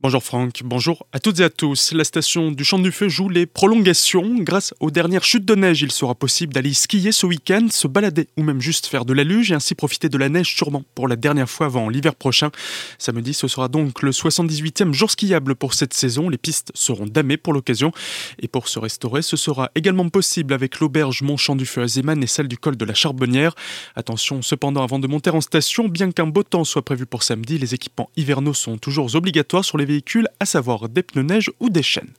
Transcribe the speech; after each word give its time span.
Bonjour 0.00 0.22
Franck, 0.22 0.60
bonjour 0.64 1.08
à 1.10 1.18
toutes 1.18 1.40
et 1.40 1.42
à 1.42 1.50
tous. 1.50 1.90
La 1.90 2.04
station 2.04 2.52
du 2.52 2.62
Champ 2.62 2.78
du 2.78 2.92
Feu 2.92 3.08
joue 3.08 3.28
les 3.28 3.46
prolongations. 3.46 4.36
Grâce 4.38 4.72
aux 4.78 4.92
dernières 4.92 5.24
chutes 5.24 5.44
de 5.44 5.56
neige, 5.56 5.82
il 5.82 5.90
sera 5.90 6.14
possible 6.14 6.54
d'aller 6.54 6.72
skier 6.72 7.10
ce 7.10 7.26
week-end, 7.26 7.66
se 7.68 7.88
balader 7.88 8.28
ou 8.36 8.44
même 8.44 8.60
juste 8.60 8.86
faire 8.86 9.04
de 9.04 9.12
la 9.12 9.24
luge 9.24 9.50
et 9.50 9.56
ainsi 9.56 9.74
profiter 9.74 10.08
de 10.08 10.16
la 10.16 10.28
neige 10.28 10.54
sûrement 10.54 10.84
pour 10.94 11.08
la 11.08 11.16
dernière 11.16 11.50
fois 11.50 11.66
avant 11.66 11.88
l'hiver 11.88 12.14
prochain. 12.14 12.52
Samedi, 12.98 13.34
ce 13.34 13.48
sera 13.48 13.66
donc 13.66 14.02
le 14.02 14.12
78e 14.12 14.92
jour 14.92 15.10
skiable 15.10 15.56
pour 15.56 15.74
cette 15.74 15.94
saison. 15.94 16.28
Les 16.28 16.38
pistes 16.38 16.70
seront 16.74 17.06
damées 17.06 17.36
pour 17.36 17.52
l'occasion. 17.52 17.90
Et 18.38 18.46
pour 18.46 18.68
se 18.68 18.78
restaurer, 18.78 19.22
ce 19.22 19.36
sera 19.36 19.72
également 19.74 20.08
possible 20.10 20.54
avec 20.54 20.78
l'auberge 20.78 21.22
Mont-Champ 21.22 21.56
du 21.56 21.66
Feu 21.66 21.82
à 21.82 21.88
Zeman 21.88 22.22
et 22.22 22.28
celle 22.28 22.46
du 22.46 22.56
col 22.56 22.76
de 22.76 22.84
la 22.84 22.94
Charbonnière. 22.94 23.56
Attention 23.96 24.42
cependant 24.42 24.84
avant 24.84 25.00
de 25.00 25.08
monter 25.08 25.30
en 25.30 25.40
station, 25.40 25.88
bien 25.88 26.12
qu'un 26.12 26.28
beau 26.28 26.44
temps 26.44 26.62
soit 26.62 26.84
prévu 26.84 27.04
pour 27.04 27.24
samedi, 27.24 27.58
les 27.58 27.74
équipements 27.74 28.10
hivernaux 28.16 28.54
sont 28.54 28.78
toujours 28.78 29.12
obligatoires 29.16 29.64
sur 29.64 29.76
les 29.76 29.87
véhicules, 29.88 30.28
à 30.38 30.46
savoir 30.46 30.88
des 30.88 31.02
pneus 31.02 31.22
neige 31.22 31.50
ou 31.58 31.70
des 31.70 31.82
chaînes. 31.82 32.12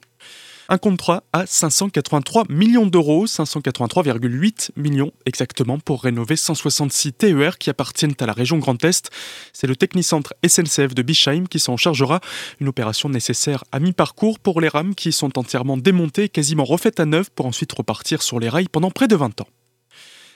Un 0.72 0.78
contrat 0.78 1.24
à 1.32 1.46
583 1.46 2.44
millions 2.48 2.86
d'euros, 2.86 3.26
583,8 3.26 4.70
millions 4.76 5.12
exactement, 5.26 5.80
pour 5.80 6.04
rénover 6.04 6.36
166 6.36 7.12
TER 7.14 7.58
qui 7.58 7.70
appartiennent 7.70 8.14
à 8.20 8.26
la 8.26 8.32
région 8.32 8.58
Grand 8.58 8.84
Est. 8.84 9.10
C'est 9.52 9.66
le 9.66 9.74
technicentre 9.74 10.32
SNCF 10.46 10.94
de 10.94 11.02
Bischheim 11.02 11.48
qui 11.48 11.58
s'en 11.58 11.76
chargera. 11.76 12.20
Une 12.60 12.68
opération 12.68 13.08
nécessaire 13.08 13.64
à 13.72 13.80
mi-parcours 13.80 14.38
pour 14.38 14.60
les 14.60 14.68
rames 14.68 14.94
qui 14.94 15.10
sont 15.10 15.36
entièrement 15.38 15.76
démontées 15.76 16.28
quasiment 16.28 16.64
refaites 16.64 17.00
à 17.00 17.04
neuf 17.04 17.30
pour 17.30 17.46
ensuite 17.46 17.72
repartir 17.72 18.22
sur 18.22 18.38
les 18.38 18.48
rails 18.48 18.68
pendant 18.68 18.92
près 18.92 19.08
de 19.08 19.16
20 19.16 19.40
ans. 19.40 19.48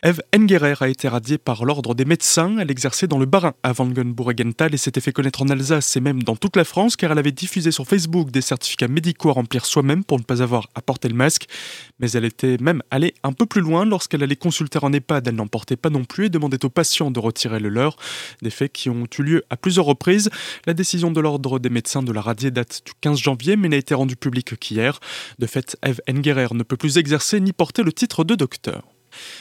Eve 0.06 0.20
Engerer 0.36 0.74
a 0.80 0.88
été 0.88 1.08
radiée 1.08 1.38
par 1.38 1.64
l'ordre 1.64 1.94
des 1.94 2.04
médecins. 2.04 2.58
Elle 2.58 2.70
exerçait 2.70 3.06
dans 3.06 3.16
le 3.16 3.24
Bas-Rhin 3.24 3.54
à 3.62 3.72
Wangenburgenthal 3.72 4.74
et 4.74 4.76
s'était 4.76 5.00
fait 5.00 5.14
connaître 5.14 5.40
en 5.40 5.48
Alsace 5.48 5.96
et 5.96 6.00
même 6.00 6.22
dans 6.22 6.36
toute 6.36 6.56
la 6.56 6.64
France 6.64 6.94
car 6.94 7.10
elle 7.10 7.18
avait 7.18 7.32
diffusé 7.32 7.70
sur 7.70 7.86
Facebook 7.86 8.30
des 8.30 8.42
certificats 8.42 8.86
médicaux 8.86 9.30
à 9.30 9.32
remplir 9.32 9.64
soi-même 9.64 10.04
pour 10.04 10.18
ne 10.18 10.22
pas 10.22 10.42
avoir 10.42 10.68
à 10.74 10.82
porter 10.82 11.08
le 11.08 11.14
masque. 11.14 11.46
Mais 12.00 12.10
elle 12.10 12.26
était 12.26 12.58
même 12.60 12.82
allée 12.90 13.14
un 13.22 13.32
peu 13.32 13.46
plus 13.46 13.62
loin 13.62 13.86
lorsqu'elle 13.86 14.22
allait 14.22 14.36
consulter 14.36 14.78
en 14.82 14.92
EHPAD. 14.92 15.26
Elle 15.28 15.36
n'en 15.36 15.46
portait 15.46 15.76
pas 15.76 15.88
non 15.88 16.04
plus 16.04 16.26
et 16.26 16.28
demandait 16.28 16.62
aux 16.66 16.70
patients 16.70 17.10
de 17.10 17.18
retirer 17.18 17.58
le 17.58 17.70
leur. 17.70 17.96
Des 18.42 18.50
faits 18.50 18.74
qui 18.74 18.90
ont 18.90 19.06
eu 19.18 19.22
lieu 19.22 19.44
à 19.48 19.56
plusieurs 19.56 19.86
reprises. 19.86 20.28
La 20.66 20.74
décision 20.74 21.12
de 21.12 21.20
l'ordre 21.22 21.58
des 21.58 21.70
médecins 21.70 22.02
de 22.02 22.12
la 22.12 22.20
radier 22.20 22.50
date 22.50 22.82
du 22.84 22.92
15 23.00 23.18
janvier 23.18 23.56
mais 23.56 23.70
n'a 23.70 23.76
été 23.76 23.94
rendue 23.94 24.16
publique 24.16 24.58
qu'hier. 24.58 25.00
De 25.38 25.46
fait, 25.46 25.78
Eve 25.82 26.02
Engerer 26.10 26.48
ne 26.52 26.62
peut 26.62 26.76
plus 26.76 26.98
exercer 26.98 27.40
ni 27.40 27.54
porter 27.54 27.82
le 27.82 27.92
titre 27.94 28.22
de 28.24 28.34
docteur. 28.34 28.93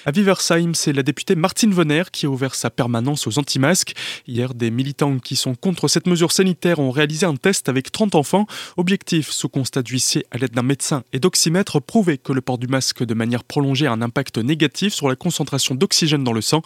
À 0.05 0.11
Viversheim, 0.11 0.73
c'est 0.73 0.93
la 0.93 1.03
députée 1.03 1.35
Martine 1.35 1.71
Vonner 1.71 2.03
qui 2.11 2.25
a 2.25 2.29
ouvert 2.29 2.55
sa 2.55 2.69
permanence 2.69 3.27
aux 3.27 3.39
anti-masques. 3.39 3.93
Hier, 4.27 4.53
des 4.53 4.71
militants 4.71 5.19
qui 5.19 5.35
sont 5.35 5.55
contre 5.55 5.88
cette 5.88 6.07
mesure 6.07 6.31
sanitaire 6.31 6.80
ont 6.80 6.91
réalisé 6.91 7.25
un 7.25 7.35
test 7.35 7.69
avec 7.69 7.91
30 7.91 8.15
enfants. 8.15 8.45
Objectif, 8.77 9.31
sous 9.31 9.49
constat 9.49 9.81
d'huissier 9.81 10.25
à 10.31 10.38
l'aide 10.38 10.52
d'un 10.52 10.63
médecin 10.63 11.03
et 11.13 11.19
d'oxymètre, 11.19 11.81
prouver 11.81 12.17
que 12.17 12.33
le 12.33 12.41
port 12.41 12.57
du 12.57 12.67
masque 12.67 13.03
de 13.03 13.13
manière 13.13 13.43
prolongée 13.43 13.88
a 13.88 13.91
un 13.91 14.02
impact 14.02 14.38
négatif 14.38 14.93
sur 14.93 15.09
la 15.09 15.15
concentration 15.15 15.75
d'oxygène 15.75 16.23
dans 16.23 16.33
le 16.33 16.41
sang. 16.41 16.61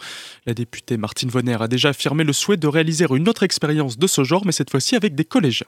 La 0.46 0.54
députée 0.54 0.96
Martine 0.96 1.30
Vonner 1.30 1.56
a 1.60 1.68
déjà 1.68 1.90
affirmé 1.90 2.24
le 2.24 2.32
souhait 2.32 2.56
de 2.56 2.66
réaliser 2.66 3.06
une 3.10 3.28
autre 3.28 3.42
expérience 3.42 3.98
de 3.98 4.06
ce 4.06 4.24
genre, 4.24 4.44
mais 4.44 4.52
cette 4.52 4.70
fois-ci 4.70 4.96
avec 4.96 5.14
des 5.14 5.24
collégiens. 5.24 5.66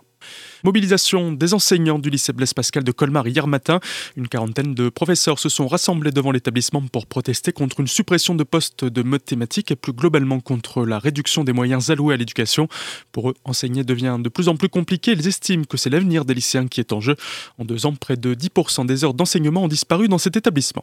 Mobilisation 0.64 1.32
des 1.32 1.54
enseignants 1.54 1.98
du 1.98 2.10
lycée 2.10 2.32
Blaise 2.32 2.54
Pascal 2.54 2.84
de 2.84 2.92
Colmar 2.92 3.26
hier 3.26 3.46
matin. 3.46 3.80
Une 4.16 4.28
quarantaine 4.28 4.74
de 4.74 4.88
professeurs 4.88 5.38
se 5.38 5.48
sont 5.48 5.66
rassemblés 5.66 6.10
devant 6.10 6.32
l'établissement 6.32 6.82
pour 6.82 7.06
protester 7.06 7.52
contre 7.52 7.80
une 7.80 7.86
suppression 7.86 8.34
de 8.34 8.44
postes 8.44 8.84
de 8.84 9.02
mathématiques 9.02 9.70
et 9.70 9.76
plus 9.76 9.92
globalement 9.92 10.41
contre 10.41 10.84
la 10.84 10.98
réduction 10.98 11.44
des 11.44 11.52
moyens 11.52 11.91
alloués 11.91 12.14
à 12.14 12.16
l'éducation. 12.16 12.68
Pour 13.12 13.30
eux, 13.30 13.34
enseigner 13.44 13.84
devient 13.84 14.18
de 14.20 14.28
plus 14.28 14.48
en 14.48 14.56
plus 14.56 14.68
compliqué. 14.68 15.12
Ils 15.12 15.26
estiment 15.26 15.64
que 15.64 15.76
c'est 15.76 15.91
l'avenir 15.91 16.24
des 16.24 16.34
lycéens 16.34 16.68
qui 16.68 16.80
est 16.80 16.92
en 16.92 17.00
jeu. 17.00 17.16
En 17.58 17.64
deux 17.64 17.86
ans, 17.86 17.94
près 17.94 18.16
de 18.16 18.34
10% 18.34 18.86
des 18.86 19.04
heures 19.04 19.14
d'enseignement 19.14 19.64
ont 19.64 19.68
disparu 19.68 20.08
dans 20.08 20.18
cet 20.18 20.36
établissement. 20.36 20.82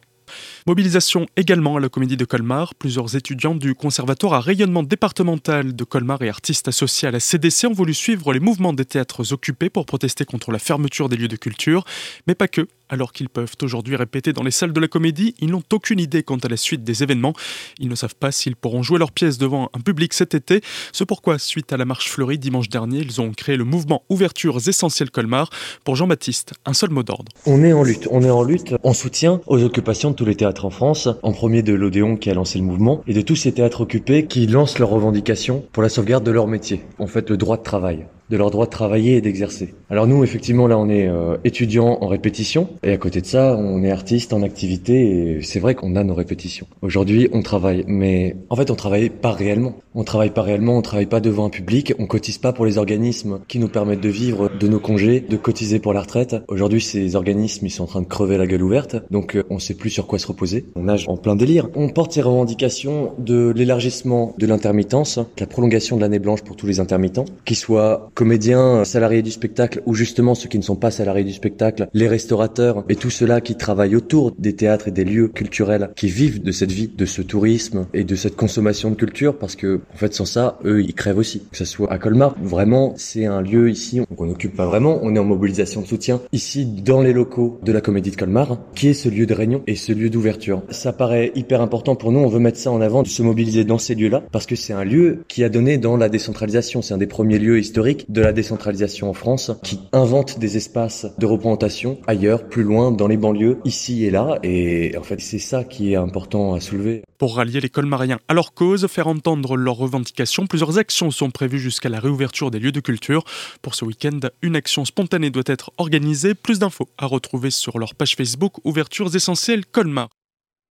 Mobilisation 0.66 1.26
également 1.36 1.76
à 1.76 1.80
la 1.80 1.88
Comédie 1.88 2.16
de 2.16 2.24
Colmar. 2.24 2.74
Plusieurs 2.74 3.16
étudiants 3.16 3.54
du 3.54 3.74
Conservatoire 3.74 4.34
à 4.34 4.40
rayonnement 4.40 4.82
départemental 4.82 5.74
de 5.74 5.84
Colmar 5.84 6.22
et 6.22 6.28
artistes 6.28 6.68
associés 6.68 7.08
à 7.08 7.10
la 7.10 7.20
CDC 7.20 7.66
ont 7.66 7.72
voulu 7.72 7.94
suivre 7.94 8.32
les 8.32 8.40
mouvements 8.40 8.72
des 8.72 8.84
théâtres 8.84 9.32
occupés 9.32 9.70
pour 9.70 9.86
protester 9.86 10.24
contre 10.24 10.52
la 10.52 10.58
fermeture 10.58 11.08
des 11.08 11.16
lieux 11.16 11.28
de 11.28 11.36
culture. 11.36 11.84
Mais 12.26 12.34
pas 12.34 12.48
que. 12.48 12.68
Alors 12.88 13.12
qu'ils 13.12 13.28
peuvent 13.28 13.54
aujourd'hui 13.62 13.96
répéter 13.96 14.32
dans 14.32 14.42
les 14.42 14.50
salles 14.50 14.72
de 14.72 14.80
la 14.80 14.88
comédie, 14.88 15.34
ils 15.40 15.50
n'ont 15.50 15.62
aucune 15.72 16.00
idée 16.00 16.22
quant 16.22 16.36
à 16.36 16.48
la 16.48 16.56
suite 16.56 16.84
des 16.84 17.02
événements. 17.02 17.34
Ils 17.78 17.88
ne 17.88 17.94
savent 17.94 18.14
pas 18.14 18.32
s'ils 18.32 18.56
pourront 18.56 18.82
jouer 18.82 18.98
leurs 18.98 19.12
pièces 19.12 19.38
devant 19.38 19.70
un 19.74 19.80
public 19.80 20.14
cet 20.14 20.34
été. 20.34 20.62
C'est 20.92 21.06
pourquoi, 21.06 21.38
suite 21.38 21.72
à 21.72 21.76
la 21.76 21.84
marche 21.84 22.08
fleurie 22.08 22.38
dimanche 22.38 22.68
dernier, 22.68 23.00
ils 23.00 23.20
ont 23.20 23.32
créé 23.32 23.56
le 23.56 23.64
mouvement 23.64 24.04
Ouvertures 24.08 24.68
Essentielles 24.68 25.10
Colmar. 25.10 25.50
Pour 25.84 25.96
Jean-Baptiste, 25.96 26.54
un 26.64 26.72
seul 26.72 26.90
mot 26.90 27.02
d'ordre. 27.02 27.30
On 27.46 27.62
est 27.62 27.72
en 27.72 27.82
lutte. 27.82 28.08
On 28.10 28.22
est 28.22 28.30
en 28.30 28.42
lutte 28.42 28.74
en 28.82 28.92
soutien 28.92 29.40
aux 29.46 29.62
occupations 29.62 30.10
de 30.10 30.16
tous 30.16 30.24
les 30.24 30.34
théâtres 30.34 30.64
en 30.64 30.70
France. 30.70 31.08
En 31.22 31.32
premier 31.32 31.62
de 31.62 31.74
l'Odéon 31.74 32.16
qui 32.16 32.30
a 32.30 32.34
lancé 32.34 32.58
le 32.58 32.64
mouvement 32.64 33.02
et 33.06 33.12
de 33.12 33.20
tous 33.20 33.36
ces 33.36 33.52
théâtres 33.52 33.82
occupés 33.82 34.26
qui 34.26 34.46
lancent 34.46 34.78
leurs 34.78 34.90
revendications 34.90 35.64
pour 35.72 35.82
la 35.82 35.88
sauvegarde 35.88 36.24
de 36.24 36.30
leur 36.30 36.46
métier. 36.46 36.82
En 36.98 37.06
fait, 37.06 37.28
le 37.30 37.36
droit 37.36 37.56
de 37.56 37.62
travail 37.62 38.06
de 38.30 38.36
leur 38.36 38.50
droit 38.50 38.66
de 38.66 38.70
travailler 38.70 39.16
et 39.16 39.20
d'exercer. 39.20 39.74
Alors 39.90 40.06
nous, 40.06 40.22
effectivement, 40.24 40.66
là, 40.66 40.78
on 40.78 40.88
est 40.88 41.08
euh, 41.08 41.36
étudiants 41.44 41.98
en 42.00 42.06
répétition, 42.08 42.68
et 42.82 42.92
à 42.92 42.96
côté 42.96 43.20
de 43.20 43.26
ça, 43.26 43.56
on 43.58 43.82
est 43.82 43.90
artiste 43.90 44.32
en 44.32 44.42
activité, 44.42 45.38
et 45.38 45.42
c'est 45.42 45.60
vrai 45.60 45.74
qu'on 45.74 45.96
a 45.96 46.04
nos 46.04 46.14
répétitions. 46.14 46.66
Aujourd'hui, 46.82 47.28
on 47.32 47.42
travaille, 47.42 47.84
mais 47.86 48.36
en 48.50 48.56
fait, 48.56 48.70
on 48.70 48.74
travaille 48.74 49.10
pas 49.10 49.32
réellement. 49.32 49.74
On 49.94 50.04
travaille 50.04 50.30
pas 50.30 50.42
réellement, 50.42 50.76
on 50.76 50.82
travaille 50.82 51.06
pas 51.06 51.20
devant 51.20 51.46
un 51.46 51.50
public, 51.50 51.94
on 51.98 52.06
cotise 52.06 52.38
pas 52.38 52.52
pour 52.52 52.66
les 52.66 52.78
organismes 52.78 53.40
qui 53.48 53.58
nous 53.58 53.68
permettent 53.68 54.00
de 54.00 54.08
vivre 54.08 54.50
de 54.58 54.68
nos 54.68 54.78
congés, 54.78 55.20
de 55.20 55.36
cotiser 55.36 55.78
pour 55.78 55.92
la 55.92 56.02
retraite. 56.02 56.36
Aujourd'hui, 56.48 56.80
ces 56.80 57.16
organismes, 57.16 57.66
ils 57.66 57.70
sont 57.70 57.84
en 57.84 57.88
train 57.88 58.02
de 58.02 58.06
crever 58.06 58.38
la 58.38 58.46
gueule 58.46 58.62
ouverte, 58.62 58.96
donc 59.10 59.36
euh, 59.36 59.44
on 59.50 59.58
sait 59.58 59.74
plus 59.74 59.90
sur 59.90 60.06
quoi 60.06 60.18
se 60.18 60.26
reposer. 60.26 60.66
On 60.76 60.82
nage 60.84 61.06
en 61.08 61.16
plein 61.16 61.34
délire. 61.34 61.68
On 61.74 61.88
porte 61.88 62.12
ces 62.12 62.22
revendications 62.22 63.12
de 63.18 63.52
l'élargissement 63.56 64.34
de 64.38 64.46
l'intermittence, 64.46 65.18
la 65.38 65.46
prolongation 65.46 65.96
de 65.96 66.02
l'année 66.02 66.18
blanche 66.18 66.42
pour 66.42 66.56
tous 66.56 66.66
les 66.66 66.80
intermittents, 66.80 67.24
qui 67.44 67.54
soient 67.54 68.10
comédiens, 68.18 68.84
salariés 68.84 69.22
du 69.22 69.30
spectacle 69.30 69.80
ou 69.86 69.94
justement 69.94 70.34
ceux 70.34 70.48
qui 70.48 70.58
ne 70.58 70.64
sont 70.64 70.74
pas 70.74 70.90
salariés 70.90 71.22
du 71.22 71.32
spectacle, 71.32 71.86
les 71.94 72.08
restaurateurs 72.08 72.84
et 72.88 72.96
tous 72.96 73.10
ceux-là 73.10 73.40
qui 73.40 73.54
travaillent 73.54 73.94
autour 73.94 74.32
des 74.36 74.56
théâtres 74.56 74.88
et 74.88 74.90
des 74.90 75.04
lieux 75.04 75.28
culturels, 75.28 75.90
qui 75.94 76.08
vivent 76.08 76.42
de 76.42 76.50
cette 76.50 76.72
vie, 76.72 76.88
de 76.88 77.06
ce 77.06 77.22
tourisme 77.22 77.86
et 77.94 78.02
de 78.02 78.16
cette 78.16 78.34
consommation 78.34 78.90
de 78.90 78.96
culture 78.96 79.38
parce 79.38 79.54
que 79.54 79.82
en 79.94 79.96
fait 79.96 80.12
sans 80.14 80.24
ça, 80.24 80.58
eux 80.64 80.82
ils 80.82 80.94
crèvent 80.94 81.18
aussi. 81.18 81.44
Que 81.52 81.58
ce 81.58 81.64
soit 81.64 81.92
à 81.92 81.98
Colmar, 81.98 82.34
vraiment 82.42 82.92
c'est 82.96 83.24
un 83.24 83.40
lieu 83.40 83.70
ici 83.70 84.00
qu'on 84.16 84.26
n'occupe 84.26 84.56
pas 84.56 84.66
vraiment, 84.66 84.98
on 85.02 85.14
est 85.14 85.20
en 85.20 85.24
mobilisation 85.24 85.82
de 85.82 85.86
soutien 85.86 86.20
ici 86.32 86.66
dans 86.66 87.02
les 87.02 87.12
locaux 87.12 87.60
de 87.62 87.70
la 87.70 87.80
Comédie 87.80 88.10
de 88.10 88.16
Colmar, 88.16 88.58
qui 88.74 88.88
est 88.88 88.94
ce 88.94 89.08
lieu 89.08 89.26
de 89.26 89.34
réunion 89.34 89.62
et 89.68 89.76
ce 89.76 89.92
lieu 89.92 90.10
d'ouverture. 90.10 90.64
Ça 90.70 90.92
paraît 90.92 91.30
hyper 91.36 91.60
important 91.60 91.94
pour 91.94 92.10
nous, 92.10 92.18
on 92.18 92.28
veut 92.28 92.40
mettre 92.40 92.58
ça 92.58 92.72
en 92.72 92.80
avant, 92.80 93.04
de 93.04 93.08
se 93.08 93.22
mobiliser 93.22 93.62
dans 93.62 93.78
ces 93.78 93.94
lieux-là 93.94 94.24
parce 94.32 94.46
que 94.46 94.56
c'est 94.56 94.72
un 94.72 94.82
lieu 94.82 95.18
qui 95.28 95.44
a 95.44 95.48
donné 95.48 95.78
dans 95.78 95.96
la 95.96 96.08
décentralisation, 96.08 96.82
c'est 96.82 96.94
un 96.94 96.98
des 96.98 97.06
premiers 97.06 97.38
lieux 97.38 97.60
historiques 97.60 98.06
de 98.08 98.20
la 98.20 98.32
décentralisation 98.32 99.10
en 99.10 99.14
France 99.14 99.50
qui 99.62 99.80
invente 99.92 100.38
des 100.38 100.56
espaces 100.56 101.06
de 101.18 101.26
représentation 101.26 101.98
ailleurs, 102.06 102.48
plus 102.48 102.62
loin, 102.62 102.90
dans 102.90 103.06
les 103.06 103.16
banlieues, 103.16 103.58
ici 103.64 104.04
et 104.04 104.10
là. 104.10 104.38
Et 104.42 104.96
en 104.96 105.02
fait, 105.02 105.20
c'est 105.20 105.38
ça 105.38 105.64
qui 105.64 105.92
est 105.92 105.96
important 105.96 106.54
à 106.54 106.60
soulever. 106.60 107.02
Pour 107.18 107.36
rallier 107.36 107.60
les 107.60 107.68
colmariens 107.68 108.20
à 108.28 108.34
leur 108.34 108.54
cause, 108.54 108.86
faire 108.86 109.08
entendre 109.08 109.56
leurs 109.56 109.76
revendications, 109.76 110.46
plusieurs 110.46 110.78
actions 110.78 111.10
sont 111.10 111.30
prévues 111.30 111.58
jusqu'à 111.58 111.88
la 111.88 112.00
réouverture 112.00 112.50
des 112.50 112.58
lieux 112.58 112.72
de 112.72 112.80
culture. 112.80 113.24
Pour 113.62 113.74
ce 113.74 113.84
week-end, 113.84 114.20
une 114.42 114.56
action 114.56 114.84
spontanée 114.84 115.30
doit 115.30 115.42
être 115.46 115.72
organisée. 115.78 116.34
Plus 116.34 116.58
d'infos 116.58 116.88
à 116.96 117.06
retrouver 117.06 117.50
sur 117.50 117.78
leur 117.78 117.94
page 117.94 118.14
Facebook 118.14 118.64
Ouvertures 118.64 119.14
Essentielles 119.14 119.66
Colmar. 119.66 120.08